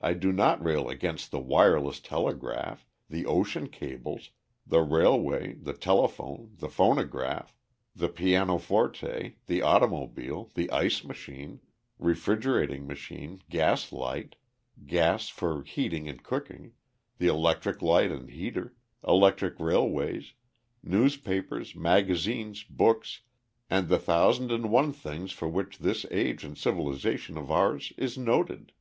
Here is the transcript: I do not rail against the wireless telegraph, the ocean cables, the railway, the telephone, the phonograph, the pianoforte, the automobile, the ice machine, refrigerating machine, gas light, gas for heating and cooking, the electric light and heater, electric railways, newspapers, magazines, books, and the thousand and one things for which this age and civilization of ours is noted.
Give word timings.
I 0.00 0.14
do 0.14 0.32
not 0.32 0.60
rail 0.64 0.88
against 0.88 1.30
the 1.30 1.38
wireless 1.38 2.00
telegraph, 2.00 2.84
the 3.08 3.26
ocean 3.26 3.68
cables, 3.68 4.30
the 4.66 4.80
railway, 4.82 5.52
the 5.54 5.72
telephone, 5.72 6.56
the 6.56 6.68
phonograph, 6.68 7.54
the 7.94 8.08
pianoforte, 8.08 9.36
the 9.46 9.62
automobile, 9.62 10.50
the 10.54 10.68
ice 10.72 11.04
machine, 11.04 11.60
refrigerating 11.96 12.88
machine, 12.88 13.40
gas 13.48 13.92
light, 13.92 14.34
gas 14.84 15.28
for 15.28 15.62
heating 15.62 16.08
and 16.08 16.24
cooking, 16.24 16.72
the 17.18 17.28
electric 17.28 17.80
light 17.80 18.10
and 18.10 18.28
heater, 18.30 18.74
electric 19.06 19.60
railways, 19.60 20.32
newspapers, 20.82 21.76
magazines, 21.76 22.64
books, 22.64 23.20
and 23.70 23.86
the 23.86 24.00
thousand 24.00 24.50
and 24.50 24.70
one 24.72 24.92
things 24.92 25.30
for 25.30 25.46
which 25.46 25.78
this 25.78 26.04
age 26.10 26.42
and 26.42 26.58
civilization 26.58 27.38
of 27.38 27.48
ours 27.52 27.92
is 27.96 28.18
noted. 28.18 28.72